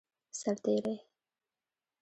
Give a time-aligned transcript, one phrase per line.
[0.39, 0.95] سرتیری